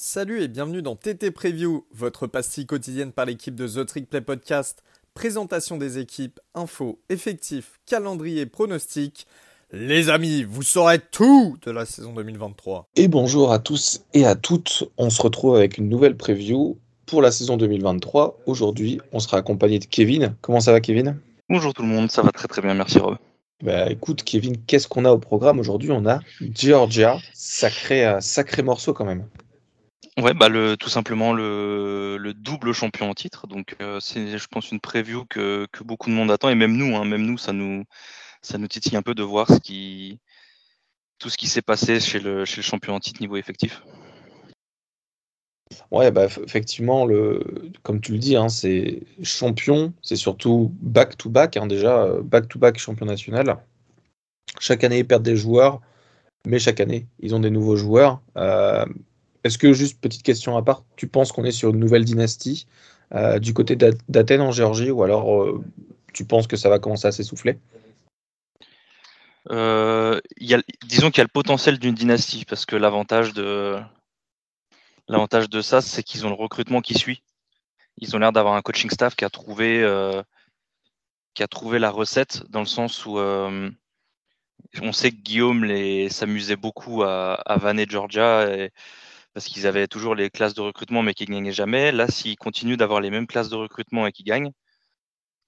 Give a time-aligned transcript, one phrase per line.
[0.00, 4.20] Salut et bienvenue dans TT Preview, votre pastille quotidienne par l'équipe de The Trick Play
[4.20, 4.84] Podcast.
[5.12, 9.26] Présentation des équipes, infos, effectifs, calendrier, pronostics.
[9.72, 12.86] Les amis, vous saurez tout de la saison 2023.
[12.94, 14.84] Et bonjour à tous et à toutes.
[14.98, 18.38] On se retrouve avec une nouvelle preview pour la saison 2023.
[18.46, 20.36] Aujourd'hui, on sera accompagné de Kevin.
[20.42, 21.16] Comment ça va, Kevin?
[21.48, 23.16] Bonjour tout le monde, ça va très très bien, merci Rob.
[23.64, 25.58] Bah écoute, Kevin, qu'est-ce qu'on a au programme?
[25.58, 26.20] Aujourd'hui On a
[26.54, 29.24] Georgia, sacré, euh, sacré morceau quand même.
[30.18, 33.46] Ouais, bah le, tout simplement le, le double champion en titre.
[33.46, 36.96] Donc euh, c'est, je pense, une preview que, beaucoup de monde attend et même nous,
[36.96, 37.84] hein, même nous, ça nous,
[38.42, 42.94] ça nous titille un peu de voir tout ce qui s'est passé chez le, champion
[42.94, 43.82] en titre niveau effectif.
[45.92, 47.06] Ouais, bah, effectivement,
[47.84, 53.58] comme tu le dis, hein, c'est champion, c'est surtout back-to-back, hein, déjà, back-to-back champion national.
[54.58, 55.80] Chaque année, ils perdent des joueurs,
[56.44, 58.20] mais chaque année, ils ont des nouveaux joueurs.
[58.36, 58.84] Euh,
[59.44, 62.66] Est-ce que, juste petite question à part, tu penses qu'on est sur une nouvelle dynastie
[63.14, 65.64] euh, du côté d'Athènes en Géorgie, ou alors euh,
[66.12, 67.58] tu penses que ça va commencer à s'essouffler?
[69.50, 70.20] Euh,
[70.86, 73.78] disons qu'il y a le potentiel d'une dynastie, parce que l'avantage de,
[75.08, 77.22] L'avantage de ça, c'est qu'ils ont le recrutement qui suit.
[77.96, 79.82] Ils ont l'air d'avoir un coaching staff qui a trouvé,
[81.32, 83.72] qui a trouvé la recette dans le sens où on
[84.92, 85.66] sait que Guillaume
[86.10, 88.70] s'amusait beaucoup à, à vanner Georgia et,
[89.38, 91.92] parce qu'ils avaient toujours les classes de recrutement mais qu'ils ne gagnaient jamais.
[91.92, 94.50] Là, s'ils continuent d'avoir les mêmes classes de recrutement et qu'ils gagnent,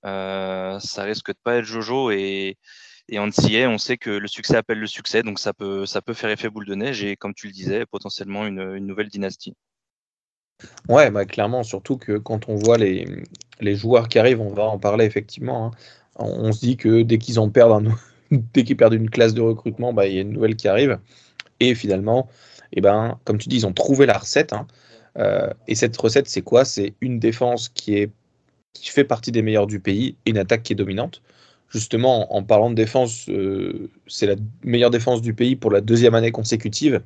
[0.07, 2.57] euh, ça risque de pas être Jojo et,
[3.09, 6.03] et en NCA, on sait que le succès appelle le succès, donc ça peut, ça
[6.03, 9.09] peut faire effet boule de neige et, comme tu le disais, potentiellement une, une nouvelle
[9.09, 9.57] dynastie.
[10.89, 13.25] Ouais, bah clairement, surtout que quand on voit les,
[13.59, 15.67] les, joueurs qui arrivent, on va en parler effectivement.
[15.67, 15.71] Hein.
[16.15, 17.97] On, se dit que dès qu'ils en perdent un,
[18.55, 21.01] dès qu'ils perdent une classe de recrutement, bah, il y a une nouvelle qui arrive.
[21.61, 22.29] Et finalement,
[22.73, 24.53] eh ben, comme tu dis, ils ont trouvé la recette.
[24.53, 24.67] Hein.
[25.19, 26.65] Euh, et cette recette, c'est quoi?
[26.65, 28.11] C'est une défense qui, est,
[28.73, 31.23] qui fait partie des meilleures du pays et une attaque qui est dominante
[31.73, 34.35] justement, en, parlant de défense, euh, c'est la
[34.65, 37.01] meilleure défense du pays pour la deuxième année consécutive.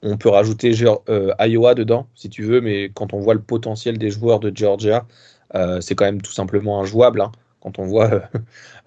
[0.00, 0.72] On peut rajouter
[1.10, 4.50] euh, Iowa dedans, si tu veux, mais quand on voit le potentiel des joueurs de
[4.54, 5.06] Georgia,
[5.80, 7.20] c'est quand même tout simplement injouable.
[7.20, 7.32] Hein.
[7.60, 8.22] Quand, on voit,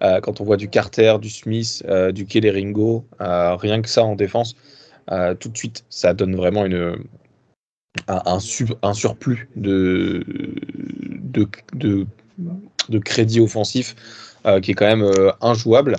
[0.22, 4.56] quand on voit du Carter, du Smith, du Kelleringo, rien que ça en défense,
[5.38, 6.96] tout de suite, ça donne vraiment une,
[8.08, 8.38] un,
[8.82, 10.24] un, surplus de,
[11.22, 11.48] de,
[12.88, 13.96] de, crédit offensif
[14.46, 15.96] euh, qui est quand même euh, injouable.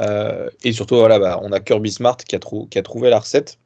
[0.00, 3.20] Euh, et surtout, voilà, bah, on a Kirby Smart qui a, qui a, trouvé la
[3.20, 3.58] recette.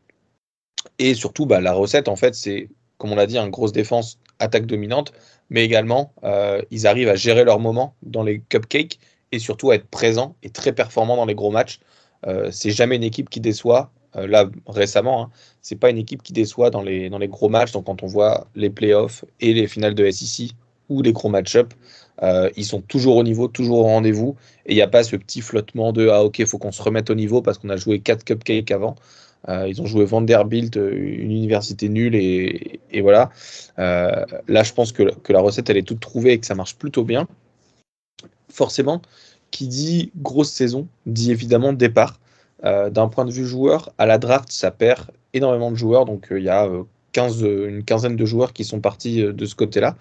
[0.98, 4.18] Et surtout, bah, la recette, en fait, c'est, comme on l'a dit, une grosse défense,
[4.38, 5.12] attaque dominante,
[5.50, 6.12] mais également,
[6.70, 8.98] ils arrivent à gérer leur moment dans les cupcakes
[9.30, 11.78] et surtout à être présents et très performants dans les gros matchs.
[12.50, 13.92] c'est jamais une équipe qui déçoit.
[14.14, 15.30] Là, récemment, hein,
[15.60, 17.72] c'est pas une équipe qui déçoit dans les, gros matchs.
[17.72, 20.50] Donc, quand on voit les playoffs et les finales de SEC
[20.88, 21.72] ou les gros match-up,
[22.22, 24.36] euh, ils sont toujours au niveau, toujours au rendez-vous.
[24.66, 26.82] Et il n'y a pas ce petit flottement de Ah, ok, il faut qu'on se
[26.82, 28.96] remette au niveau parce qu'on a joué 4 cupcakes avant.
[29.48, 33.30] Euh, ils ont joué Vanderbilt, euh, une université nulle, et, voilà.
[33.78, 36.54] Euh, là, je pense que, que, la recette, elle est toute trouvée et que ça
[36.54, 37.26] marche plutôt bien.
[38.48, 39.02] Forcément,
[39.50, 42.20] qui dit grosse saison, dit évidemment départ.
[42.64, 46.04] Euh, D'un point de vue joueur, à la draft, ça perd énormément de joueurs.
[46.04, 46.68] Donc, il y a
[47.12, 49.96] 15, une quinzaine de joueurs qui sont partis de ce côté-là.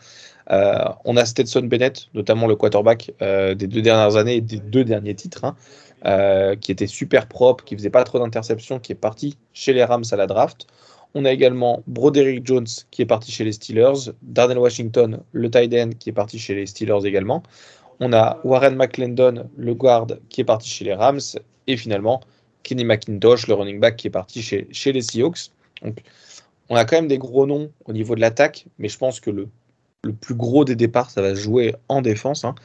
[0.52, 4.58] Euh, on a Stetson Bennett, notamment le quarterback euh, des deux dernières années et des
[4.58, 5.56] deux derniers titres, hein,
[6.06, 9.84] euh, qui était super propre, qui faisait pas trop d'interceptions, qui est parti chez les
[9.84, 10.68] Rams à la draft.
[11.14, 15.74] On a également Broderick Jones qui est parti chez les Steelers, Darnell Washington, le tight
[15.74, 17.44] end qui est parti chez les Steelers également.
[18.00, 21.20] On a Warren McClendon, le guard qui est parti chez les Rams,
[21.68, 22.22] et finalement
[22.64, 25.52] Kenny McIntosh, le running back qui est parti chez, les Seahawks.
[25.82, 26.02] Donc,
[26.70, 29.30] on a quand même des gros noms au niveau de l'attaque, mais je pense que
[29.30, 29.48] le
[30.14, 32.46] plus gros des départs, ça va se jouer en défense.
[32.46, 32.56] Hein.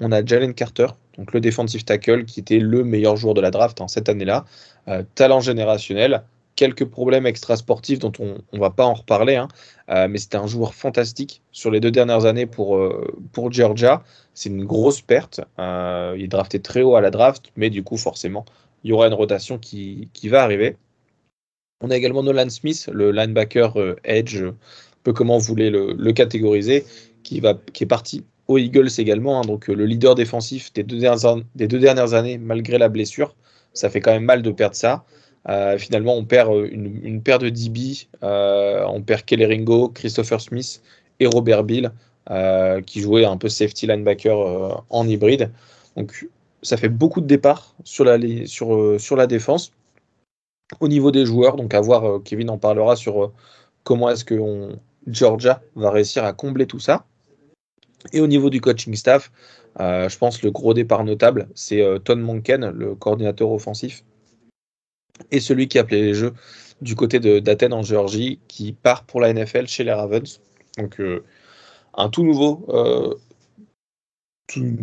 [0.00, 0.86] On a Jalen Carter,
[1.18, 4.46] donc le defensive tackle, qui était le meilleur joueur de la draft hein, cette année-là.
[4.88, 6.22] Euh, talent générationnel,
[6.56, 9.48] quelques problèmes extrasportifs dont on ne va pas en reparler, hein.
[9.90, 13.12] euh, mais c'était un joueur fantastique sur les deux dernières années pour, euh,
[13.50, 14.02] Georgia.
[14.32, 15.42] C'est une grosse perte.
[15.58, 18.46] Il est drafté très haut à la draft, mais du coup, forcément,
[18.84, 20.76] il y aura une rotation qui, va arriver.
[21.82, 24.42] On a également Nolan Smith, le linebacker edge
[25.02, 26.84] peu comment vous voulez le, catégoriser,
[27.22, 32.14] qui, est parti aux Eagles également, hein, donc euh, le leader défensif des deux, dernières,
[32.14, 33.34] années, malgré la blessure.
[33.72, 35.04] Ça fait quand même mal de perdre ça.
[35.48, 40.82] Euh, finalement, on perd euh, une, paire de DB, euh, on perd Kelleringo, Christopher Smith
[41.20, 41.92] et Robert Bill,
[42.30, 45.50] euh, qui jouaient un peu safety linebacker euh, en hybride.
[45.96, 46.28] Donc,
[46.62, 49.72] ça fait beaucoup de départs sur la, sur, la défense.
[50.80, 53.32] Au niveau des joueurs, donc à voir, Kevin en parlera sur
[53.82, 54.36] comment est-ce que
[55.06, 57.04] Georgia va réussir à combler tout ça.
[58.12, 59.30] Et au niveau du coaching staff,
[59.78, 64.04] euh, je pense le gros départ notable, c'est euh, Ton Monken, le coordinateur offensif,
[65.30, 66.32] et celui qui appelait les jeux
[66.80, 70.40] du côté d'Athènes en Géorgie, qui part pour la NFL chez les Ravens.
[70.78, 71.24] Donc euh,
[71.94, 72.66] un tout nouveau,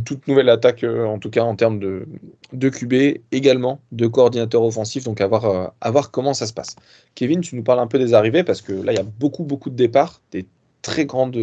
[0.05, 2.07] toute nouvelle attaque, en tout cas en termes de,
[2.53, 5.03] de QB, également de coordinateur offensif.
[5.03, 6.75] Donc à voir, à voir comment ça se passe.
[7.15, 9.43] Kevin, tu nous parles un peu des arrivées, parce que là, il y a beaucoup,
[9.43, 10.45] beaucoup de départs, des
[10.81, 11.37] très grandes,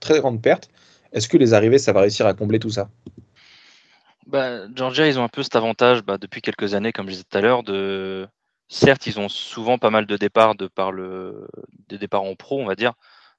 [0.00, 0.68] très grandes pertes.
[1.12, 2.90] Est-ce que les arrivées, ça va réussir à combler tout ça?
[4.26, 7.24] Bah, Georgia, ils ont un peu cet avantage bah, depuis quelques années, comme je disais
[7.30, 8.26] tout à l'heure, de
[8.68, 11.46] certes, ils ont souvent pas mal de départs de par le
[11.88, 12.94] des départs en pro, on va dire,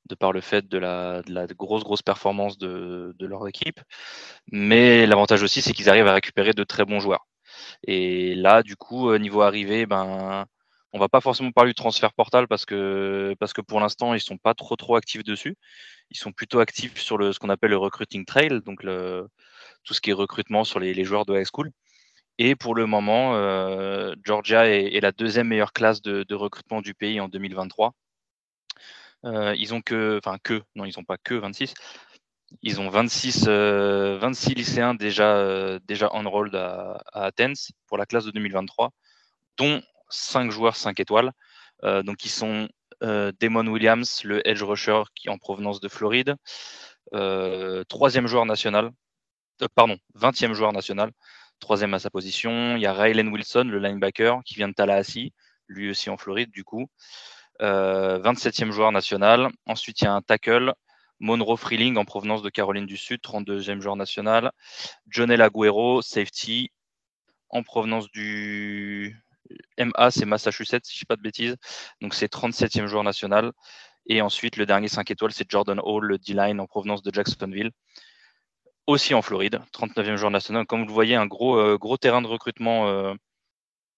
[0.07, 1.21] de par le fait de la,
[1.55, 3.79] grosse performance de, leur équipe.
[4.51, 7.27] Mais l'avantage aussi, c'est qu'ils arrivent à récupérer de très bons joueurs.
[7.83, 10.45] Et là, du coup, niveau arrivée, ben
[10.93, 13.35] on va pas forcément parler du transfert portal parce que
[13.67, 15.55] pour l'instant ils sont pas trop trop actifs dessus.
[16.09, 18.81] Ils sont plutôt actifs sur ce qu'on appelle le recruiting trail, donc
[19.83, 21.71] tout ce qui est recrutement sur les, joueurs de high school.
[22.39, 27.19] Et pour le moment, euh, Georgia est, la deuxième meilleure classe de, recrutement du pays
[27.19, 27.93] en 2023.
[29.25, 31.73] Euh, ils ont que, enfin que, non, ils n'ont pas que 26.
[32.61, 38.31] Ils ont 26, 26 euh, lycéens déjà, déjà enrolled à, Athens pour la classe de
[38.31, 38.91] 2023,
[39.57, 41.31] dont 5 joueurs 5 étoiles.
[41.83, 42.67] Euh, donc, ils sont
[43.03, 46.35] euh, Damon Williams, le edge rusher qui en provenance de Floride.
[47.13, 48.91] Euh, troisième joueur national.
[49.75, 51.11] pardon, 20e joueur national.
[51.59, 52.75] Troisième à sa position.
[52.75, 55.33] Il y a Rylan Wilson, le linebacker, qui vient de Tallahassee,
[55.67, 56.87] lui aussi en Floride, du coup.
[57.59, 59.49] 27e joueur national.
[59.65, 60.73] Ensuite, il y a un tackle,
[61.19, 64.51] Monroe Freeling en provenance de Caroline du Sud, 32e joueur national.
[65.07, 66.71] Jonel Aguero, safety,
[67.49, 69.15] en provenance du
[69.79, 71.55] MA, c'est Massachusetts, si je ne dis pas de bêtises.
[72.01, 73.51] Donc, c'est 37e joueur national.
[74.07, 77.71] Et ensuite, le dernier 5 étoiles, c'est Jordan Hall, le D-line en provenance de Jacksonville,
[78.85, 80.65] aussi en Floride, 39e joueur national.
[80.65, 83.13] Comme vous le voyez, un gros, euh, terrain de recrutement euh,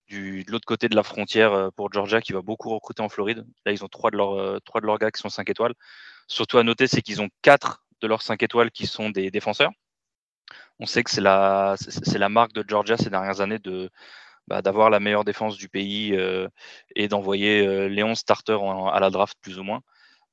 [0.09, 3.45] de l'autre côté de la frontière euh, pour Georgia qui va beaucoup recruter en Floride.
[3.65, 5.73] Là, ils ont trois de, leurs, trois de leurs gars qui sont 5 étoiles.
[6.27, 9.71] Surtout à noter, c'est qu'ils ont quatre de leurs 5 étoiles qui sont des défenseurs.
[10.79, 11.75] On sait que c'est la,
[12.29, 13.59] marque de Georgia ces dernières années
[14.47, 16.47] bah, d'avoir la meilleure défense du pays euh,
[16.95, 19.81] et d'envoyer euh, les 11 starters à la draft plus ou moins.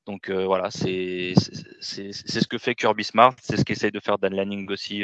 [0.07, 1.33] Donc euh, voilà, c'est
[1.81, 5.03] ce que fait Kirby Smart, c'est ce qu'essaye de faire Dan Lanning aussi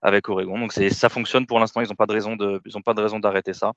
[0.00, 0.58] avec Oregon.
[0.58, 3.72] Donc ça fonctionne pour l'instant, ils n'ont pas de raison d'arrêter ça.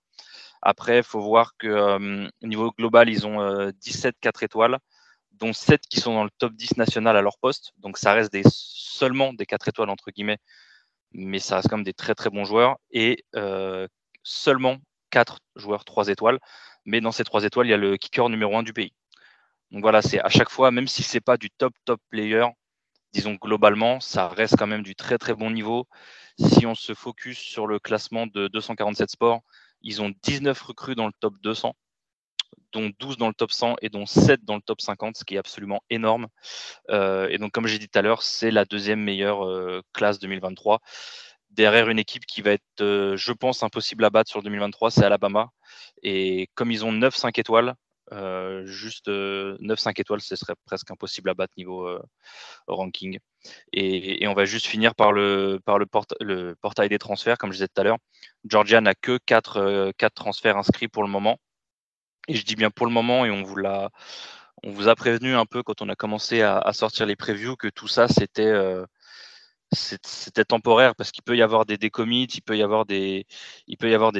[0.62, 4.78] Après, il faut voir que au niveau global, ils ont 17 4 étoiles,
[5.34, 7.74] dont 7 qui sont dans le top 10 national à leur poste.
[7.78, 10.40] Donc ça reste seulement des 4 étoiles entre guillemets,
[11.12, 12.78] mais ça reste quand même des très très bons joueurs.
[12.92, 13.26] Et
[14.24, 14.78] seulement
[15.10, 16.40] 4 joueurs 3 étoiles,
[16.86, 18.94] mais dans ces 3 étoiles, il y a le kicker numéro 1 du pays.
[19.72, 22.46] Donc voilà, c'est à chaque fois, même si c'est pas du top top player,
[23.14, 25.88] disons globalement, ça reste quand même du très très bon niveau.
[26.40, 29.42] Si on se focus sur le classement de 247 sports,
[29.82, 31.74] ils ont 19 recrues dans le top 200,
[32.74, 35.36] dont 12 dans le top 100 et dont 7 dans le top 50, ce qui
[35.36, 36.28] est absolument énorme.
[36.90, 40.20] Euh, et donc, comme j'ai dit tout à l'heure, c'est la deuxième meilleure euh, classe
[40.20, 40.80] 2023
[41.50, 45.04] derrière une équipe qui va être, euh, je pense, impossible à battre sur 2023, c'est
[45.04, 45.50] Alabama.
[46.04, 47.76] Et comme ils ont 9-5 étoiles,
[48.14, 51.90] euh, juste 9-5 euh, étoiles, ce serait presque impossible à battre niveau
[52.68, 53.20] ranking.
[53.74, 55.60] Et, on va juste finir par le,
[56.62, 57.98] portail des transferts, comme je disais tout à l'heure.
[58.46, 61.38] Georgia n'a que 4, 4 transferts inscrits pour le moment.
[62.28, 63.90] Et je dis bien pour le moment, et on vous l'a,
[64.64, 68.08] a prévenu un peu quand on a commencé à, sortir les previews que tout ça,
[68.08, 68.54] c'était
[70.46, 73.26] temporaire parce qu'il peut y avoir des décommits, il peut y avoir des,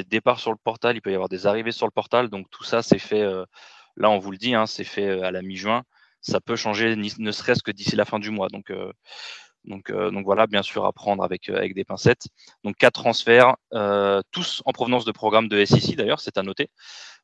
[0.06, 2.28] départs sur le portal, il peut y avoir des arrivées sur le portal.
[2.28, 3.22] Donc tout ça, c'est fait.
[3.22, 3.44] Euh,
[3.98, 5.82] là, on vous le dit, hein, c'est fait euh, à la mi-juin.
[6.20, 8.48] Ça peut changer, ne serait-ce que d'ici la fin du mois.
[8.48, 8.92] Donc, euh,
[9.64, 12.28] donc, donc voilà, bien sûr, à prendre avec avec des pincettes.
[12.64, 13.56] Donc quatre transferts,
[14.30, 16.70] tous en provenance de programmes de SEC d'ailleurs, c'est à noter.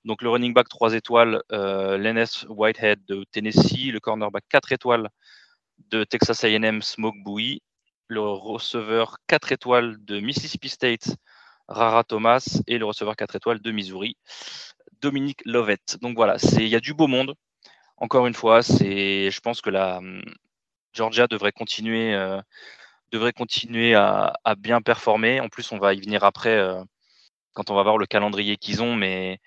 [0.04, 5.08] Donc le running back 3 étoiles, l'NS Whitehead de Tennessee, le cornerback 4 étoiles
[5.90, 7.62] de Texas A&M Smoke Bowie
[8.08, 11.16] le receveur 4 étoiles de Mississippi State,
[11.68, 14.16] Rara Thomas, et le receveur 4 étoiles de Missouri,
[15.00, 15.98] Dominique Lovett.
[16.02, 17.34] Donc voilà, il y a du beau monde.
[17.96, 20.22] Encore une fois, je pense que la hum,
[20.92, 22.40] Georgia devrait continuer, euh,
[23.12, 25.40] devrait continuer à, bien performer.
[25.40, 26.82] En plus, on va y venir après euh,
[27.52, 29.40] quand on va voir le calendrier qu'ils ont, mais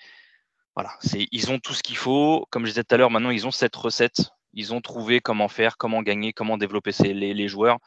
[0.76, 0.92] voilà,
[1.32, 2.48] ils ont tout ce qu'il faut.
[2.52, 4.32] Comme je disais tout à l'heure, maintenant ils ont cette recette.
[4.54, 7.78] Ils ont trouvé comment faire, comment gagner, comment développer les joueurs.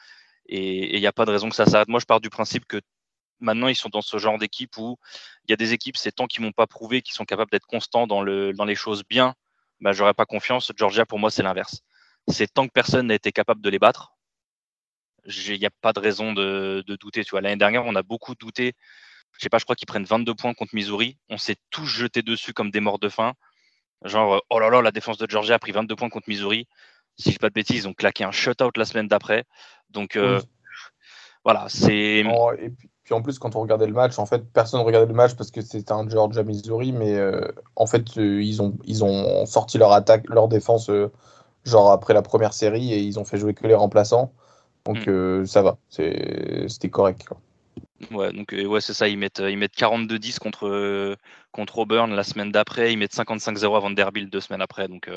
[0.47, 1.89] Et il n'y a pas de raison que ça s'arrête.
[1.89, 2.81] Moi, je pars du principe que
[3.41, 4.99] maintenant, ils sont dans ce genre d'équipe où
[5.47, 7.67] il y a des équipes, c'est tant qu'ils m'ont pas prouvé qu'ils sont capables d'être
[7.67, 9.35] constants dans, le, dans les choses bien,
[9.81, 10.73] bah, j'aurais pas confiance.
[10.77, 11.81] Georgia, pour moi, c'est l'inverse.
[12.29, 14.13] C'est tant que personne n'a été capable de les battre,
[15.27, 17.25] il n'y a pas de raison de, douter.
[17.25, 18.75] Tu vois, l'année dernière, on a beaucoup douté.
[19.33, 21.19] Je sais pas, je crois qu'ils prennent 22 points contre Missouri.
[21.29, 23.35] On s'est tous jetés dessus comme des morts de faim.
[24.05, 26.67] Genre, oh là là, la défense de Georgia a pris 22 points contre Missouri.
[27.19, 29.45] Si je dis pas de bêtises, ils ont claqué un shutout la semaine d'après.
[29.91, 30.41] Donc, euh,
[31.45, 32.21] voilà, c'est.
[32.21, 35.35] et puis, en plus, quand on regardait le match, en fait, personne regardait le match
[35.35, 37.41] parce que c'était un Georgia Missouri, mais euh,
[37.77, 40.91] en fait, euh, ils, ont, ils ont sorti leur attaque, leur défense,
[41.65, 44.33] genre après la première série, et ils ont fait jouer que les remplaçants.
[44.85, 45.47] Donc mm.
[45.47, 47.25] ça va, c'était correct.
[47.27, 47.39] Quoi.
[48.11, 49.09] Ouais, donc euh, ouais, c'est ça.
[49.09, 51.17] Ils mettent, euh, ils mettent 42-10 contre, euh,
[51.53, 52.93] contre Auburn la semaine d'après.
[52.93, 54.89] Ils mettent 55-0 à Vanderbilt deux semaines après.
[54.89, 55.11] Donc,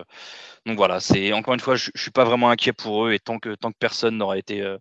[0.65, 3.13] donc voilà, c'est encore une fois, je, ne suis pas vraiment inquiet pour eux.
[3.13, 4.77] Et tant que, tant que personne n'aura été,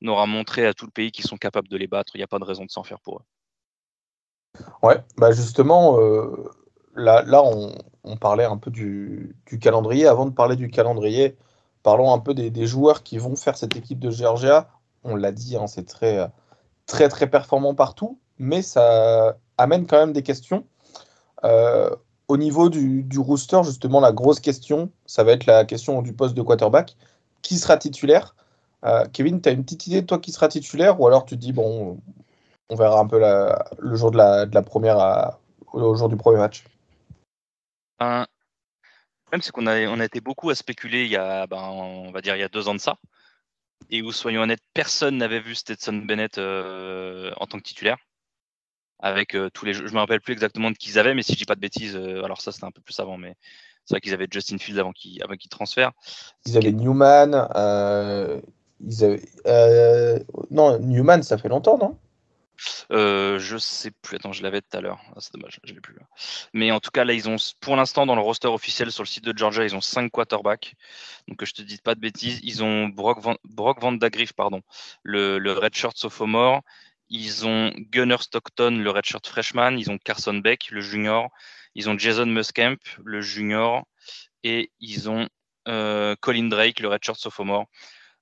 [0.00, 2.28] n'aura montré à tout le pays qu'ils sont capables de les battre, il n'y a
[2.28, 4.62] pas de raison de s'en faire pour eux.
[4.82, 5.98] Ouais, bah justement,
[6.94, 10.06] là, là on, parlait un peu du, du, calendrier.
[10.06, 11.36] Avant de parler du calendrier,
[11.82, 14.68] parlons un peu des, des joueurs qui vont faire cette équipe de Georgia.
[15.02, 16.28] On l'a dit, hein, c'est très
[16.86, 20.66] très très performant partout, mais ça amène quand même des questions.
[21.44, 21.90] Euh,
[22.28, 26.12] au niveau du, du, rooster, justement, la grosse question, ça va être la question du
[26.12, 26.96] poste de quarterback.
[27.42, 28.34] Qui sera titulaire?
[28.84, 31.00] Euh, Kevin, tu as une petite idée de toi qui sera titulaire?
[31.00, 32.00] Ou alors tu dis, bon,
[32.70, 33.20] on verra un peu
[33.78, 35.36] le jour de la, première
[35.72, 36.64] au jour du premier match?
[38.00, 38.26] Le
[39.24, 42.10] problème, c'est qu'on a, on a été beaucoup à spéculer il y a, ben, on
[42.10, 42.96] va dire, il y a deux ans de ça
[43.90, 47.98] et où, soyons honnêtes, personne n'avait vu Stetson Bennett euh, en tant que titulaire.
[49.04, 49.86] Avec euh, tous les jeux.
[49.86, 51.60] Je me rappelle plus exactement de qui ils avaient, mais si je dis pas de
[51.60, 53.36] bêtises, euh, alors ça c'était un peu plus avant, mais
[53.84, 55.92] c'est vrai qu'ils avaient Justin Fields avant qu'il avant transfère.
[56.46, 57.48] Ils avaient Newman.
[58.80, 61.98] Ils avaient, non, Newman, ça fait longtemps, non?
[62.92, 64.16] Euh, je sais plus.
[64.16, 65.00] Attends, je l'avais tout à l'heure.
[65.10, 66.02] Ah, c'est dommage, je l'ai plus là.
[66.52, 69.08] Mais en tout cas, là, ils ont, pour l'instant, dans le roster officiel sur le
[69.08, 70.74] site de Georgia, ils ont 5 quarterbacks.
[71.28, 72.40] Donc, je te dis pas de bêtises.
[72.42, 73.96] Ils ont Brock Van, Brock Van
[74.36, 74.62] pardon,
[75.02, 76.62] le, le redshirt sophomore.
[77.10, 79.76] Ils ont Gunner Stockton, le redshirt freshman.
[79.78, 81.30] Ils ont Carson Beck, le junior.
[81.74, 83.84] Ils ont Jason Muskamp, le junior.
[84.42, 85.28] Et ils ont
[85.68, 87.66] euh, Colin Drake, le redshirt sophomore.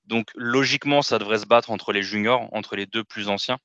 [0.05, 3.57] Donc, logiquement, ça devrait se battre entre les juniors, entre les deux plus anciens.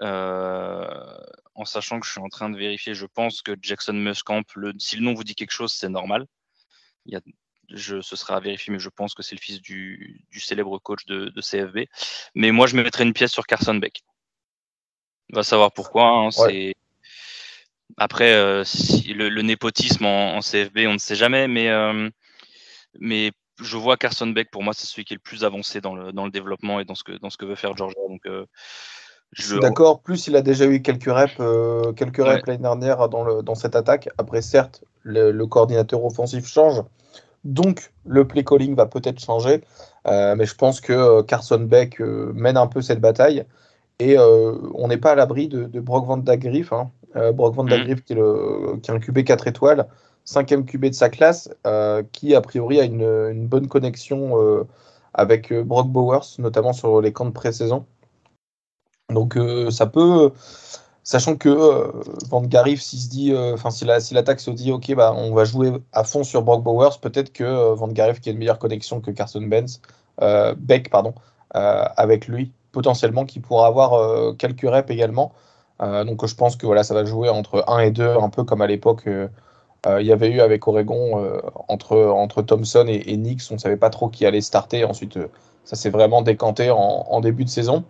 [0.00, 1.16] Euh,
[1.54, 4.72] en sachant que je suis en train de vérifier, je pense que Jackson Muscamp, le,
[4.78, 6.26] si le nom vous dit quelque chose, c'est normal.
[7.06, 7.20] Il y a,
[7.76, 11.30] ce sera à vérifier, mais je pense que c'est le fils du, célèbre coach de,
[11.30, 11.88] de, CFB.
[12.34, 14.02] Mais moi, je mettrais une pièce sur Carson Beck.
[15.32, 16.08] On va savoir pourquoi.
[16.08, 16.30] Hein,
[17.96, 22.08] après euh, si le, le, népotisme en, en, CFB, on ne sait jamais, mais euh,
[23.00, 25.94] mais je vois Carson Beck pour moi, c'est celui qui est le plus avancé dans
[25.94, 28.00] le, dans le développement et dans ce que dans ce que veut faire Georgia.
[28.08, 28.46] Donc euh,
[29.32, 30.00] je suis d'accord.
[30.00, 31.36] Plus il a déjà eu quelques reps,
[31.96, 34.08] quelques reps l'année dernière dans, le, dans cette attaque.
[34.16, 36.82] Après, certes, le, coordinateur offensif change,
[37.44, 39.62] donc le play calling va peut-être changer.
[40.06, 43.44] Mais je pense que Carson Beck mène un peu cette bataille.
[44.00, 46.72] Et on n'est pas à l'abri de, Brock Van Dagriff.
[46.72, 46.90] Hein.
[47.34, 49.88] Brock Van Dagriff, qui, est le, qui est un QB 4 étoiles,
[50.24, 51.50] cinquième QB de sa classe,
[52.12, 54.66] qui a priori a une, une bonne connexion
[55.14, 57.86] avec Brock Bowers, notamment sur les camps de pré-saison.
[59.10, 60.32] Donc euh, ça peut,
[61.02, 61.90] sachant que euh,
[62.28, 65.72] Van Garif, s'il se dit, euh, si l'attaque se dit, ok, bah on va jouer
[65.92, 69.10] à fond sur Brock Bowers, peut-être que Van Garif qui a une meilleure connexion que
[69.10, 69.80] Carson Benz,
[70.58, 71.14] Beck, pardon,
[71.52, 75.32] avec lui, potentiellement, qui pourra avoir quelques reps également.
[75.80, 78.62] donc je pense que voilà, ça va jouer entre 1 et 2, un peu comme
[78.62, 79.04] à l'époque.
[79.06, 83.90] il y avait eu avec Oregon entre, entre Thompson et, Nix, on ne savait pas
[83.90, 84.84] trop qui allait starter.
[84.84, 85.18] Ensuite,
[85.68, 87.84] ça s'est vraiment décanté en, début de saison.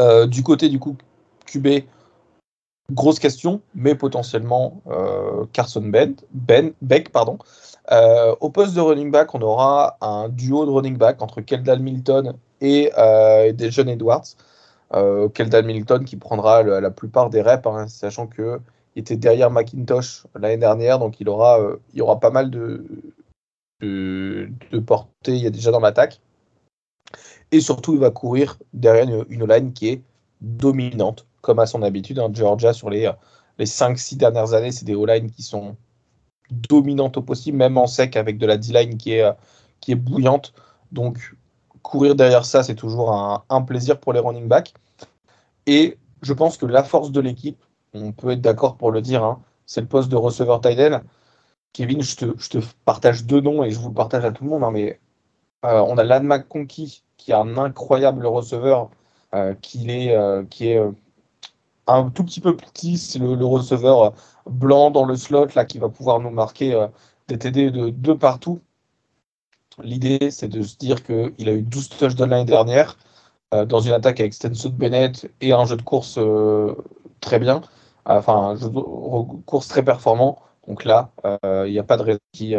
[0.00, 0.96] Euh, du côté du coup
[1.46, 1.84] QB,
[2.90, 7.10] grosse question, mais potentiellement euh, Carson ben, ben, Beck.
[7.10, 7.38] Pardon.
[7.92, 11.78] Euh, au poste de running back, on aura un duo de running back entre Keldal
[11.78, 12.90] Milton et
[13.52, 14.36] des jeunes Edwards.
[15.34, 18.60] Keldal Milton qui prendra la plupart des reps, hein, sachant qu'il
[18.96, 21.58] était derrière McIntosh l'année dernière, donc il aura,
[21.92, 22.84] il y aura pas mal de,
[23.80, 26.20] de, portée, il y a déjà dans l'attaque.
[27.52, 30.02] Et surtout, il va courir derrière une, line qui est
[30.40, 32.18] dominante, comme à son habitude.
[32.18, 32.30] Hein.
[32.32, 33.10] Georgia, sur les,
[33.58, 35.76] les 5-6 dernières années, c'est des O-line qui sont
[36.50, 39.30] dominantes au possible, même en sec, avec de la D-line qui est,
[39.80, 40.52] qui est bouillante.
[40.92, 41.36] Donc,
[41.84, 44.74] courir derrière ça, c'est toujours un, plaisir pour les running backs.
[45.66, 47.62] Et je pense que la force de l'équipe,
[47.92, 50.80] on peut être d'accord pour le dire, hein, c'est le poste de receveur tight
[51.72, 54.64] Kevin, je te, partage deux noms et je vous le partage à tout le monde,
[54.64, 55.00] hein, mais
[55.64, 58.90] euh, on a Lan McConkey qui est un incroyable receveur,
[59.34, 60.80] euh, qui est, euh, qui est
[61.86, 64.14] un tout petit peu petit, c'est le, receveur
[64.46, 66.88] blanc dans le slot là qui va pouvoir nous marquer
[67.28, 68.60] des TD de partout.
[69.82, 72.96] L'idée, c'est de se dire qu'il a eu 12 touchdowns l'année dernière
[73.52, 76.74] euh, dans une attaque avec Stenson Bennett et un jeu de course euh,
[77.20, 77.62] très bien,
[78.04, 78.80] enfin un jeu de
[79.46, 80.40] course très performant.
[80.68, 81.10] Donc là,
[81.66, 82.54] il n'y a pas de raison qui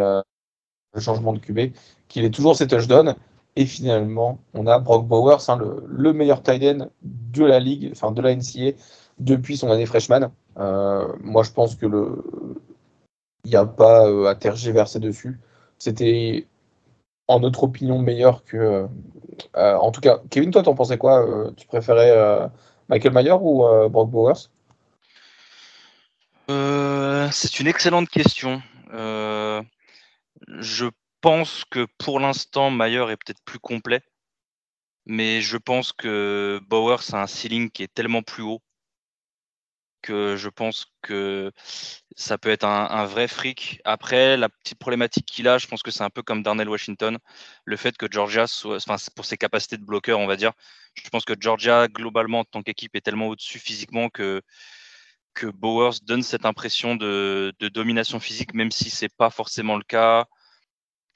[0.96, 1.72] le changement de QB,
[2.08, 3.14] qu'il ait toujours ses touchdowns.
[3.54, 7.90] Et finalement, on a Brock Bowers, hein, le, le, meilleur tight end de la ligue,
[7.92, 8.76] enfin de la NCA,
[9.18, 10.30] depuis son année freshman.
[10.58, 12.22] Euh, moi, je pense que le,
[13.44, 15.40] il n'y a pas euh, à tergiverser dessus.
[15.78, 16.46] C'était,
[17.28, 18.86] en notre opinion, meilleur que.
[19.56, 22.48] Euh, en tout cas, Kevin, toi, t'en pensais quoi Tu préférais
[22.88, 24.50] Michael Mayer ou Brock Bowers?
[27.32, 28.62] C'est une excellente question.
[28.92, 30.86] je
[31.20, 34.00] pense que pour l'instant, Mayer est peut-être plus complet.
[35.06, 38.60] Mais je pense que Bowers a un ceiling qui est tellement plus haut
[40.08, 41.52] je pense que
[42.16, 43.80] ça peut être un, vrai fric.
[43.84, 47.18] Après, la petite problématique qu'il a, je pense que c'est un peu comme Darnell Washington,
[47.64, 50.52] le fait que Georgia, soit, enfin, pour ses capacités de bloqueur, on va dire,
[50.94, 54.42] je pense que Georgia, globalement, en tant qu'équipe, est tellement au-dessus physiquement que,
[55.34, 60.26] que Bowers donne cette impression de, domination physique, même si c'est pas forcément le cas.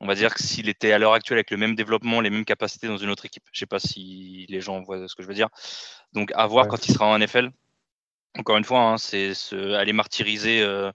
[0.01, 2.45] On va dire que s'il était à l'heure actuelle avec le même développement, les mêmes
[2.45, 3.45] capacités dans une autre équipe.
[3.53, 5.49] Je sais pas si les gens voient ce que je veux dire.
[6.13, 7.51] Donc à voir quand il sera en NFL
[8.39, 8.97] encore une fois, hein,
[9.77, 10.93] aller martyriser, euh,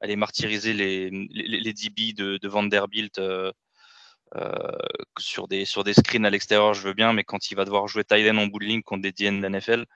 [0.00, 3.52] aller martyriser les, les, les DB de, de Vanderbilt euh,
[4.36, 4.52] euh,
[5.18, 7.88] sur, des, sur des screens à l'extérieur, je veux bien, mais quand il va devoir
[7.88, 9.86] jouer Tyden en bout de ligne contre des DN de NFL,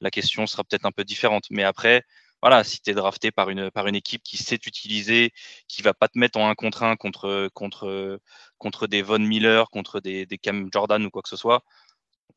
[0.00, 1.46] la question sera peut-être un peu différente.
[1.50, 2.04] Mais après,
[2.42, 5.32] voilà, si tu es drafté par une, par une équipe qui sait utiliser,
[5.68, 8.20] qui va pas te mettre en un contre un contre, contre,
[8.58, 11.64] contre des Von Miller, contre des, des Cam Jordan ou quoi que ce soit,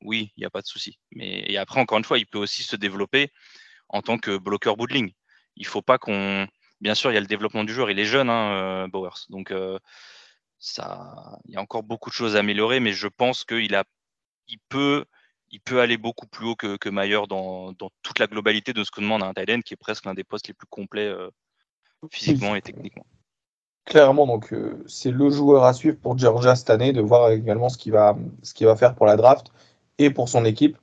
[0.01, 0.99] oui, il n'y a pas de souci.
[1.11, 3.31] Mais et après, encore une fois, il peut aussi se développer
[3.91, 5.11] en tant que bloqueur bootling.
[5.55, 6.47] Il faut pas qu'on.
[6.79, 7.91] Bien sûr, il y a le développement du joueur.
[7.91, 9.27] Il est jeune, hein, euh, Bowers.
[9.29, 9.77] Donc, euh,
[10.57, 13.83] ça, il y a encore beaucoup de choses à améliorer, mais je pense qu'il a,
[14.47, 15.05] il peut,
[15.79, 19.21] aller beaucoup plus haut que, que Mayer dans, toute la globalité de ce que demande
[19.21, 21.29] un Thailand, qui est presque l'un des postes les plus complets euh,
[22.11, 23.05] physiquement et techniquement.
[23.85, 24.53] Clairement, donc
[24.87, 28.15] c'est le joueur à suivre pour Georgia cette année, de voir également ce qu'il va
[28.75, 29.47] faire pour la draft
[29.97, 30.77] et pour son équipe.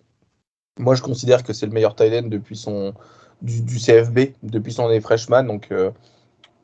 [0.79, 2.95] Moi, je considère que c'est le meilleur tight end depuis son,
[3.43, 5.45] du, CFB, depuis son année freshman.
[5.45, 5.91] Donc, euh,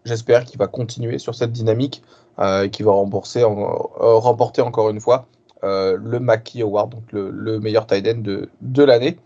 [0.05, 2.03] j'espère qu'il va continuer sur cette dynamique
[2.38, 5.27] euh, et qu'il va euh, remporter encore une fois
[5.66, 9.16] le Mackey Award, donc le, meilleur tight end de, de l'année.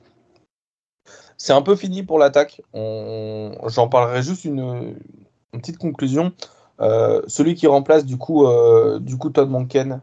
[1.36, 2.62] C'est un peu fini pour l'attaque.
[2.74, 4.94] J'en parlerai juste une,
[5.50, 6.32] petite conclusion.
[6.78, 8.46] celui qui remplace du coup,
[9.00, 10.00] du coup Todd Monken,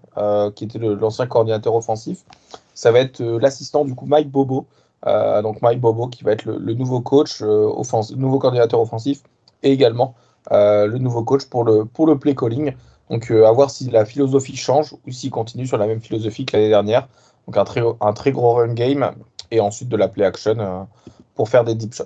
[0.55, 2.25] qui était l'ancien coordinateur offensif,
[2.75, 4.67] ça va être euh, l'assistant du coup Mike Bobo.
[5.07, 7.71] Euh, donc Mike Bobo qui va être le, nouveau coach, euh,
[8.15, 9.23] nouveau coordinateur offensif
[9.63, 10.15] et également
[10.51, 12.73] le nouveau coach pour le, play calling.
[13.09, 16.55] Donc à voir si la philosophie change ou s'il continue sur la même philosophie que
[16.55, 17.07] l'année dernière.
[17.47, 19.11] Donc un très, un très gros run game
[19.51, 20.87] et ensuite de la play action
[21.35, 22.05] pour faire des deep shots.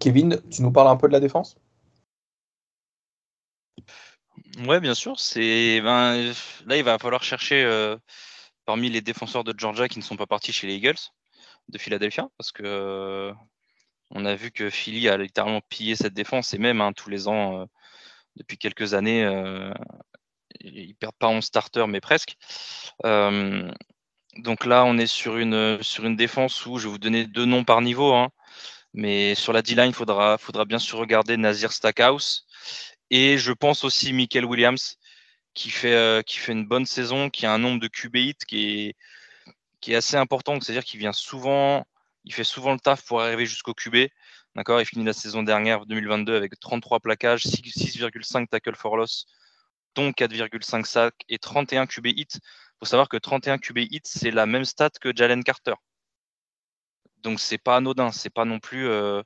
[0.00, 1.56] Kevin, tu nous parles un peu de la défense?
[4.66, 5.18] Ouais, bien sûr.
[5.18, 6.32] C'est ben,
[6.66, 7.64] là, il va falloir chercher
[8.66, 11.12] parmi les défenseurs de Georgia qui ne sont pas partis chez les Eagles
[11.68, 13.32] de Philadelphia, parce que euh,
[14.10, 17.28] on a vu que Philly a littéralement pillé cette défense et même hein, tous les
[17.28, 17.64] ans, euh,
[18.36, 19.72] depuis quelques années, euh,
[20.60, 22.36] ils perdent pas 11 starters, mais presque.
[23.02, 27.46] donc là, on est sur une, sur une défense où je vais vous donner deux
[27.46, 28.30] noms par niveau, hein,
[28.92, 32.46] mais sur la D-line, il faudra, faudra bien sûr regarder Nazir Stackhouse
[33.10, 34.98] et je pense aussi Michael Williams
[35.56, 38.34] qui fait, euh, qui fait une bonne saison, qui a un nombre de QB hits
[38.46, 38.94] qui
[39.82, 40.60] est, assez important.
[40.60, 41.86] C'est-à-dire qu'il vient souvent,
[42.24, 44.08] il fait souvent le taf pour arriver jusqu'au QB.
[44.54, 49.26] D'accord, il finit la saison dernière 2022 avec 33 plaquages, 6,5 tackles for loss,
[49.94, 52.26] dont 4,5 sacs et 31 QB hits.
[52.34, 52.40] Il
[52.80, 55.74] faut savoir que 31 QB hits, c'est la même stat que Jalen Carter.
[57.22, 59.22] Donc c'est pas anodin, c'est pas non plus euh,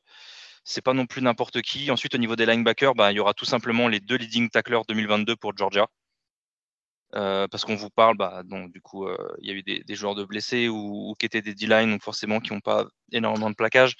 [0.64, 1.90] c'est pas non plus n'importe qui.
[1.90, 4.84] Ensuite au niveau des linebackers, bah, il y aura tout simplement les deux leading tacklers
[4.88, 5.88] 2022 pour Georgia.
[7.16, 9.94] Euh, parce qu'on vous parle, bah, donc du coup, euh, il y a eu des,
[9.94, 13.56] joueurs de blessés ou, qui étaient des D-line, donc forcément qui n'ont pas énormément de
[13.56, 13.94] plaquage.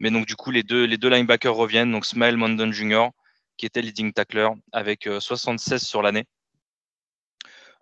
[0.00, 1.92] Mais donc du coup, les deux, linebackers reviennent.
[1.92, 3.08] Donc Smile Mondon Jr.,
[3.58, 6.24] qui était leading tackler, avec 76 euh, sur l'année,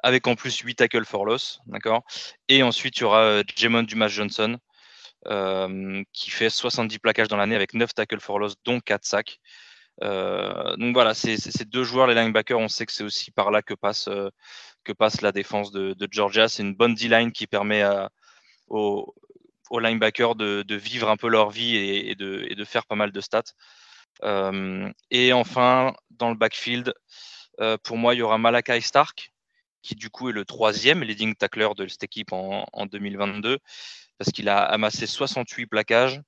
[0.02, 2.02] avec en plus 8 tackles for loss, d'accord.
[2.48, 4.58] Et ensuite, il y aura Jamon Dumas Johnson,
[6.12, 9.40] qui fait 70 plaquages dans l'année avec 9 tackles for loss, dont 4 sacs.
[10.02, 13.62] Euh, donc voilà, ces deux joueurs, les linebackers, on sait que c'est aussi par là
[13.62, 14.30] que passe, euh,
[15.22, 16.48] la défense de, Georgia.
[16.48, 17.84] C'est une bonne D-line qui permet
[18.68, 19.14] aux,
[19.72, 23.42] linebackers de, vivre un peu leur vie et, de, faire pas mal de stats.
[24.22, 26.94] Euh, et enfin, dans le backfield,
[27.82, 29.32] pour moi, il y aura Malakai Stark,
[29.82, 33.58] qui du coup est le troisième leading tackler de cette équipe en, 2022,
[34.18, 36.20] parce qu'il a amassé 68 plaquages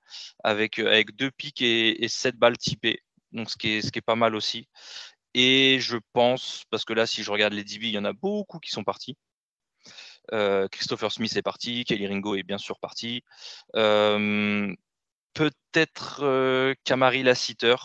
[0.44, 3.00] avec, avec deux pics et, et 7 balles typées,
[3.32, 4.68] donc ce qui, est, pas mal aussi.
[5.34, 8.12] Et je pense, parce que là, si je regarde les DB, il y en a
[8.12, 9.16] beaucoup qui sont partis.
[10.32, 13.22] Euh, Christopher Smith est parti, Kelly Ringo est bien sûr parti.
[13.76, 14.74] Euh,
[15.34, 17.76] peut-être euh, Kamari Lassiter.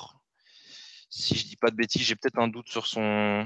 [1.10, 3.46] Si je dis pas de bêtises, j'ai peut-être un doute sur son,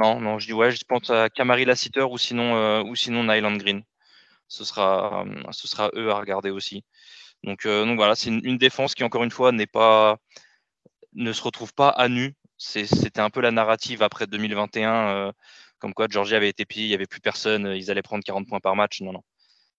[0.00, 3.24] non, non, je dis ouais, je pense à Kamari Lassiter ou sinon, euh, ou sinon
[3.24, 3.82] Nyland Green.
[4.48, 5.24] Ce sera,
[5.94, 6.84] eux à regarder aussi.
[7.44, 10.18] Donc, donc voilà, c'est une, défense qui encore une fois n'est pas,
[11.14, 12.34] ne se retrouve pas à nu.
[12.58, 15.32] C'était un peu la narrative après 2021,
[15.78, 18.46] comme quoi Georgia avait été pillé, il n'y avait plus personne, ils allaient prendre 40
[18.48, 19.00] points par match.
[19.00, 19.22] Non, non.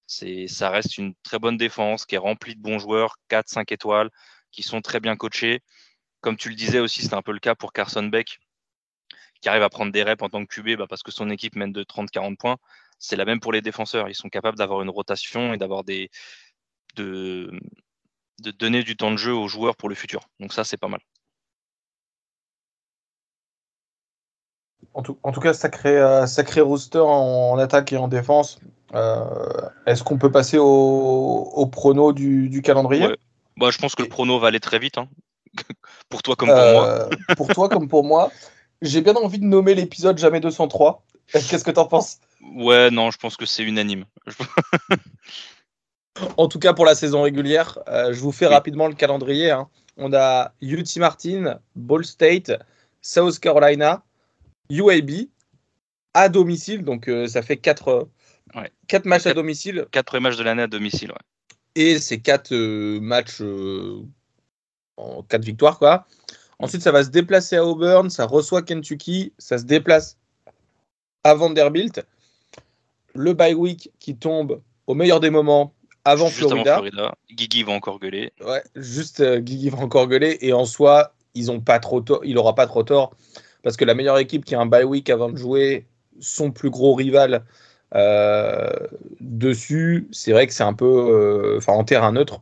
[0.08, 4.10] Ça reste une très bonne défense qui est remplie de bons joueurs, 4, 5 étoiles,
[4.52, 5.62] qui sont très bien coachés.
[6.22, 8.40] Comme tu le disais aussi, c'était un peu le cas pour Carson Beck
[9.42, 11.56] qui arrive à prendre des reps en tant que QB bah, parce que son équipe
[11.56, 12.58] mène de 30-40 points.
[13.00, 14.10] C'est la même pour les défenseurs.
[14.10, 16.10] Ils sont capables d'avoir une rotation et d'avoir des
[16.96, 17.52] de,
[18.40, 20.30] de donner du temps de jeu aux joueurs pour le futur.
[20.40, 21.02] Donc ça, c'est pas mal.
[24.94, 28.60] En tout, en tout, cas, sacré, euh, sacré rooster en, attaque et en défense.
[28.94, 29.24] Euh,
[29.86, 33.08] est-ce qu'on peut passer au, au prono du, calendrier?
[33.58, 34.98] Bah, Je pense que le prono va aller très vite.
[34.98, 35.08] Hein.
[36.10, 36.88] pour toi comme pour moi.
[36.88, 38.32] Euh, pour toi comme pour moi.
[38.82, 41.04] J'ai bien envie de nommer l'épisode Jamais 203.
[41.32, 42.20] Qu'est-ce que t'en penses?
[42.56, 44.06] Ouais, non, je pense que c'est unanime.
[46.38, 49.52] en tout cas, pour la saison régulière, euh, je vous fais rapidement le calendrier.
[49.52, 49.70] Hein.
[49.98, 52.52] On a UT Martin, Ball State,
[53.02, 54.04] South Carolina,
[54.72, 55.28] UAB
[56.14, 56.84] à domicile.
[56.84, 58.08] Donc, euh, ça fait 4
[58.88, 59.86] quatre, matchs à domicile.
[59.92, 61.18] 4 matchs de l'année à domicile, ouais.
[61.76, 63.42] Et c'est 4 euh, matchs
[64.98, 66.06] en 4 victoires, quoi.
[66.60, 70.18] Ensuite, ça va se déplacer à Auburn, ça reçoit Kentucky, ça se déplace
[71.24, 72.06] à Vanderbilt.
[73.16, 75.74] Le bye week qui tombe au meilleur des moments
[76.06, 76.76] avant Florida.
[76.76, 77.16] Florida.
[77.32, 78.32] Guigui va encore gueuler.
[78.46, 80.38] Ouais, juste euh, Guigui va encore gueuler.
[80.42, 83.16] Et en soi, ils ont pas trop il n'aura pas trop tort.
[83.64, 85.86] Parce que la meilleure équipe qui a un bye week avant de jouer,
[86.20, 87.44] son plus gros rival
[87.96, 88.70] euh,
[89.20, 90.86] dessus, c'est vrai que c'est un peu.
[90.86, 92.42] Euh, en terrain neutre.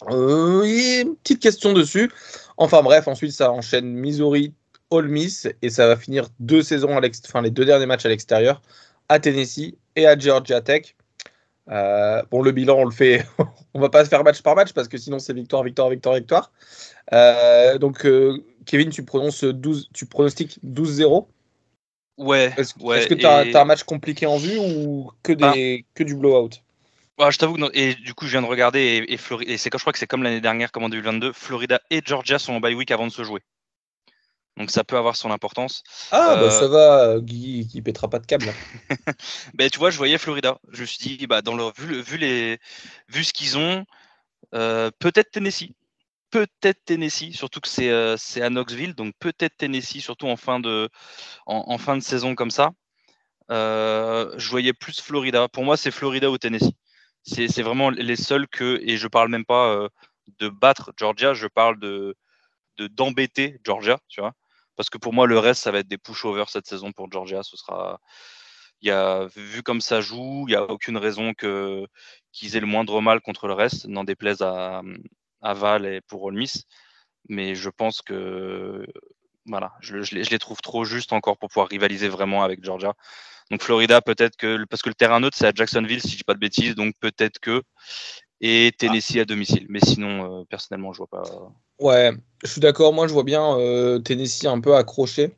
[0.00, 2.10] petite question dessus.
[2.56, 4.54] Enfin bref, ensuite ça enchaîne Missouri,
[4.90, 8.08] Ole Miss et ça va finir deux saisons, à enfin les deux derniers matchs à
[8.08, 8.62] l'extérieur,
[9.08, 10.96] à Tennessee et à Georgia Tech.
[11.68, 13.26] Euh, bon, le bilan, on le fait,
[13.74, 16.52] on va pas faire match par match parce que sinon c'est victoire, victoire, victoire, victoire.
[17.12, 21.26] Euh, donc, euh, Kevin, tu prononces 12, tu pronostiques 12-0
[22.18, 22.54] Ouais.
[22.56, 25.54] Est-ce que tu as, un match compliqué en vue ou que, bah.
[25.94, 26.50] que du blowout?
[27.18, 29.70] Bah, je t'avoue que et du coup je viens de regarder et, et, et c'est
[29.72, 32.60] je crois que c'est comme l'année dernière comme en 2022, Florida et Georgia sont en
[32.60, 33.40] bye week avant de se jouer.
[34.56, 35.82] Donc ça peut avoir son importance.
[36.12, 38.52] Ah bah euh, ça va, Guy qui pètera pas de câble.
[39.54, 40.58] ben, tu vois, je voyais Florida.
[40.72, 42.58] Je me suis dit, bah, dans leur, vu, vu, les,
[43.08, 43.84] vu ce qu'ils ont,
[44.54, 45.74] euh, peut-être Tennessee.
[46.36, 50.90] Peut-être Tennessee, surtout que c'est euh, à Knoxville, donc peut-être Tennessee, surtout en fin de,
[51.46, 52.72] en, fin de saison comme ça.
[53.48, 55.48] je voyais plus Florida.
[55.48, 56.74] Pour moi, c'est Florida ou Tennessee
[57.26, 59.88] c'est vraiment les seuls que, et je parle même pas euh,
[60.38, 62.16] de battre Georgia, je parle de
[62.78, 64.34] d'embêter Georgia, tu vois.
[64.76, 67.42] Parce que pour moi, le reste, ça va être des push-overs cette saison pour Georgia.
[67.42, 68.00] Ce sera,
[68.82, 73.00] y a, vu comme ça joue, il n'y a aucune raison qu'ils aient le moindre
[73.00, 74.82] mal contre le reste, n'en déplaise à,
[75.42, 76.44] à Val et pour Ole.
[77.28, 78.86] Mais je pense que
[79.46, 82.94] voilà, je, les, trouve trop justes encore pour pouvoir rivaliser vraiment avec Georgia.
[83.50, 86.24] Donc Florida, peut-être que parce que le terrain neutre c'est à Jacksonville, si je dis
[86.24, 87.62] pas de bêtises, donc peut-être que
[88.40, 89.66] et Tennessee à domicile.
[89.68, 91.22] Mais sinon, euh, personnellement, je vois pas.
[91.78, 92.92] Ouais, je suis d'accord.
[92.92, 95.34] Moi, je vois bien euh, Tennessee un peu accroché.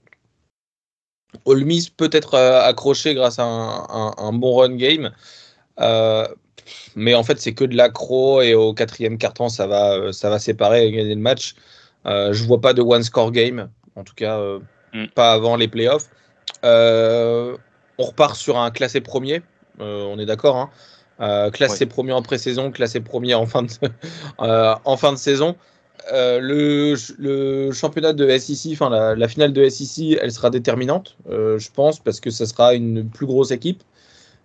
[1.44, 5.12] Ole Miss peut-être euh, accroché grâce à un, bon run game.
[6.96, 10.38] Mais en fait, c'est que de l'accro et au quatrième carton, ça va, ça va
[10.38, 11.54] séparer et gagner le match.
[12.04, 14.40] je vois pas de one score game, en tout cas
[14.92, 15.06] mm.
[15.14, 16.08] pas avant les playoffs.
[17.98, 19.42] On repart sur un classé premier,
[19.80, 20.56] euh, on est d'accord.
[20.56, 20.70] Hein
[21.20, 23.70] euh, classé premier en pré-saison, classé premier en fin de,
[24.40, 25.56] euh, en fin de saison.
[26.12, 32.20] le, championnat de SEC, enfin la, finale de SEC, elle sera déterminante, je pense, parce
[32.20, 33.82] que ça sera une plus grosse équipe.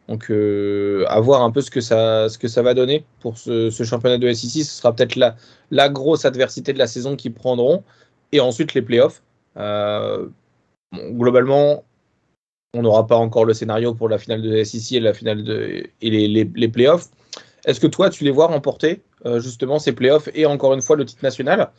[0.10, 3.70] Donc, à voir un peu ce que ça, ce que ça va donner pour ce,
[3.72, 4.64] championnat de SEC.
[4.64, 7.84] Ce sera peut-être la, grosse adversité de la saison qu'ils prendront.
[8.32, 9.22] Et ensuite, les playoffs.
[10.94, 11.84] globalement,
[12.74, 15.48] on n'aura pas encore le scénario pour la finale de SEC et la finale
[16.02, 17.10] et les, les, playoffs.
[17.66, 20.96] Est-ce que toi, tu les vois remporter euh, justement ces playoffs et encore une fois
[20.96, 21.72] le titre national?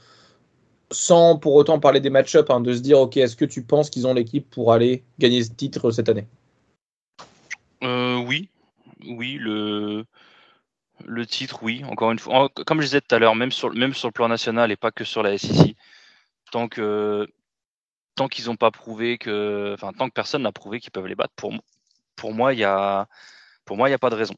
[0.90, 3.90] Sans pour autant parler des match-ups, hein, de se dire, ok, est-ce que tu penses
[3.90, 6.26] qu'ils ont l'équipe pour aller gagner ce titre cette année?
[7.84, 8.50] Euh, Oui,
[9.06, 10.04] oui, le,
[11.04, 11.84] le titre, oui.
[11.84, 14.28] Encore une fois, comme je disais tout à l'heure, même sur, même sur le plan
[14.28, 15.76] national et pas que sur la SEC,
[16.52, 17.28] tant que
[18.14, 21.14] tant qu'ils n'ont pas prouvé que, enfin, tant que personne n'a prouvé qu'ils peuvent les
[21.16, 21.52] battre, pour,
[22.16, 23.08] pour moi, il y a,
[23.64, 24.34] pour moi, il n'y a pas de raison.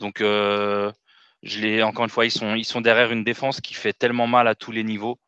[0.00, 0.92] Donc, euh,
[1.42, 4.26] je les, encore une fois, ils sont, ils sont derrière une défense qui fait tellement
[4.26, 5.18] mal à tous les niveaux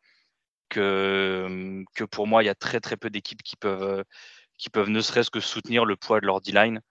[0.69, 4.03] que, que pour moi, il y a très très peu d'équipes qui peuvent,
[4.57, 6.81] qui peuvent ne serait-ce que soutenir le poids de leur D-line.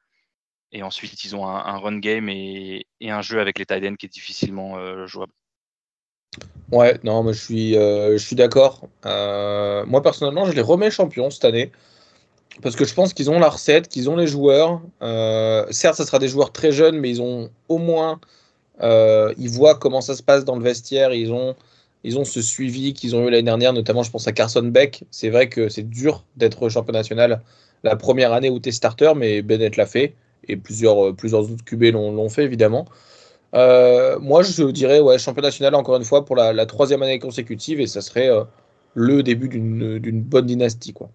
[0.73, 4.07] Et ensuite, ils ont un, run game et, un jeu avec les tight ends qui
[4.07, 5.33] est difficilement euh, jouable.
[6.71, 8.89] Ouais, non, suis, euh, je suis d'accord.
[9.07, 11.73] Euh, moi personnellement, je les remets champions cette année
[12.63, 14.81] parce que je pense qu'ils ont la recette, qu'ils ont les joueurs.
[15.71, 18.21] certes, ce sera des joueurs très jeunes, mais ils ont au moins,
[18.83, 21.13] ils voient comment ça se passe dans le vestiaire.
[21.15, 21.55] Ils ont
[22.05, 25.05] ils ont ce suivi qu'ils ont eu l'année dernière, notamment je pense à Carson Beck.
[25.11, 27.43] C'est vrai que c'est dur d'être champion national
[27.83, 30.15] la première année où tu starter, mais Bennett l'a fait
[30.49, 32.87] et plusieurs, euh, plusieurs autres QB l'ont fait évidemment.
[33.55, 37.81] Euh, moi, je dirais ouais, champion national encore une fois pour la, troisième année consécutive
[37.81, 38.45] et ça serait euh,
[38.95, 40.93] le début d'une bonne dynastie.
[40.93, 41.11] Quoi.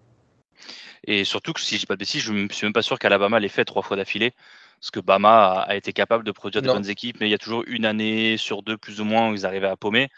[1.04, 2.98] Et surtout que si je dis pas de bêtises, je ne suis même pas sûr
[2.98, 4.32] qu'Alabama l'ait fait trois fois d'affilée.
[4.80, 7.38] Parce que Bama a, été capable de produire de bonnes équipes, mais il y a
[7.38, 10.08] toujours une année sur deux, plus ou moins, où ils arrivaient à paumer.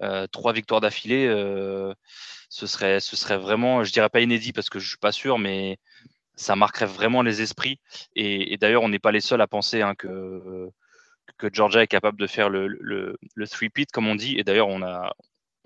[0.00, 1.26] Euh, trois victoires d'affilée,
[2.48, 5.40] ce, serait, ce serait vraiment, je dirais pas inédit parce que je suis pas sûr,
[5.40, 5.78] mais
[6.36, 7.80] ça marquerait vraiment les esprits.
[8.14, 10.70] Et, d'ailleurs, on n'est pas les seuls à penser hein, que,
[11.38, 14.38] que Georgia est capable de faire le, le, le three-pit, comme on dit.
[14.38, 15.12] Et d'ailleurs, on n'a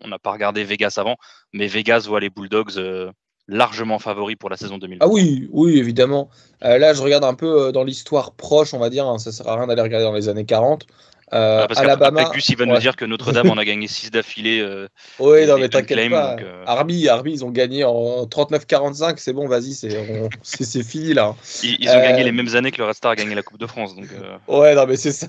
[0.03, 1.17] on pas regardé Vegas avant,
[1.53, 3.11] mais Vegas voit les Bulldogs euh,
[3.49, 5.05] largement favoris pour la saison 2020.
[5.05, 6.31] Ah oui, oui, évidemment.
[6.63, 9.07] là, je regarde un peu dans l'histoire proche, on va dire.
[9.07, 10.87] Hein, ça sert à rien d'aller regarder dans les années 40.
[11.33, 14.11] Euh, parce Alabama, après, Gus, il va nous dire que Notre-Dame en a gagné 6
[14.11, 14.61] d'affilée.
[14.61, 14.89] Euh,
[15.19, 16.37] oui, non, mais t'inquiète pas.
[16.41, 19.15] Euh, Arby, Arby, ils ont gagné en 39-45.
[19.19, 21.35] C'est bon, vas-y, c'est fini là.
[21.63, 23.67] Ils, ont gagné les mêmes années que le Red Star a gagné la Coupe de
[23.67, 23.95] France.
[23.95, 24.09] Donc,
[24.49, 25.29] Ouais, non, mais c'est ça.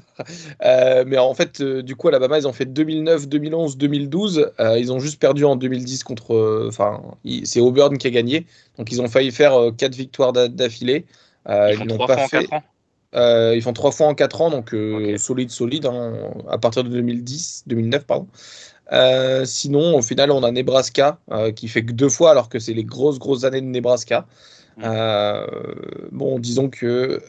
[1.05, 4.51] mais en fait, du coup, Alabama, ils ont fait 2009, 2011, 2012.
[4.77, 6.65] ils ont juste perdu en 2010 contre.
[6.67, 7.01] Enfin,
[7.43, 8.45] c'est Auburn qui a gagné.
[8.77, 11.05] Donc, ils ont failli faire 4 victoires d'affilée.
[11.47, 12.63] ils, font 3 fois en 4 ans?
[13.13, 16.13] Euh, ils font trois fois en quatre ans, donc euh, solide, solide, hein,
[16.49, 18.27] à partir de 2010, 2009, pardon.
[18.93, 21.19] Euh, sinon, au final, on a Nebraska
[21.55, 24.25] qui fait que deux fois, alors que c'est les grosses, grosses années de Nebraska.
[24.77, 24.87] Mm.
[26.11, 27.21] bon, disons que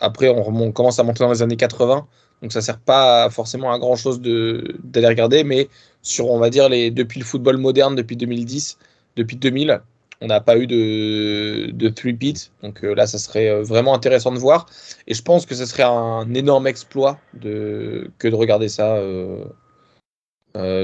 [0.00, 2.06] après, on, commence à monter dans les années 80,
[2.42, 5.68] donc ça sert pas forcément à grand chose d'aller regarder, mais
[6.02, 8.78] sur, on va dire, les, depuis le football moderne, depuis 2010,
[9.16, 9.80] depuis 2000,
[10.20, 12.52] on n'a pas eu de, de three-peat.
[12.62, 14.66] Donc euh, là, ça serait euh, vraiment intéressant de voir.
[15.06, 19.46] Et je pense que ce serait un énorme exploit de, que de regarder ça euh,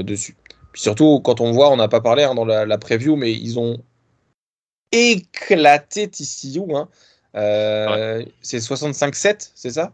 [0.03, 0.35] dessus.
[0.73, 3.59] Puis surtout, quand on voit, on n'a pas parlé hein, dans la, preview, mais ils
[3.59, 3.83] ont
[4.91, 6.75] éclaté TCU.
[6.75, 6.87] Hein.
[8.41, 9.91] C'est 65-7, c'est ça?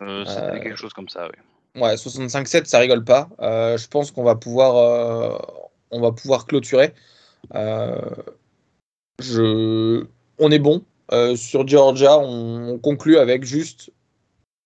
[0.00, 1.80] C'était quelque chose comme ça, oui.
[1.80, 3.28] Ouais, 65-7, ça rigole pas.
[3.40, 5.40] je pense qu'on va pouvoir,
[5.90, 6.92] on va pouvoir clôturer.
[9.18, 10.04] Je...
[10.38, 10.82] On est bon.
[11.12, 13.90] Euh, sur Georgia, on, conclut avec juste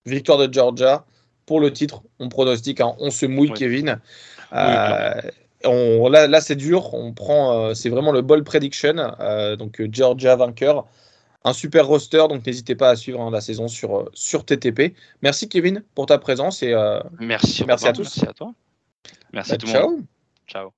[0.05, 1.05] victoire de Georgia
[1.45, 2.03] pour le titre.
[2.19, 2.95] On pronostique, hein.
[2.99, 3.99] on se mouille, Kevin.
[4.53, 5.21] Euh,
[5.65, 6.95] on, là, là c'est dur.
[6.95, 8.95] On prend, euh, c'est vraiment le ball prediction.
[9.59, 10.87] donc Georgia vainqueur.
[11.45, 14.97] Un super roster, donc n'hésitez pas à suivre hein, la saison sur, sur TTP.
[15.23, 16.75] Merci Kevin pour ta présence et
[17.21, 18.03] merci, merci à tous.
[18.03, 18.53] Merci à toi.
[19.33, 20.05] Merci bah, tout le monde.
[20.49, 20.76] Ciao.